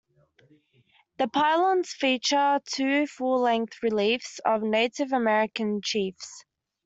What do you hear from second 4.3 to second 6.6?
of Native American chiefs.